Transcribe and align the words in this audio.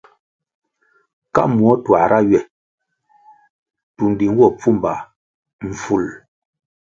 Ka 1.33 1.41
muo 1.53 1.73
tuãhra 1.83 2.19
ywe 2.27 2.39
tundi 3.95 4.25
nwo 4.29 4.47
pfumba 4.57 4.91
mful. 5.67 6.05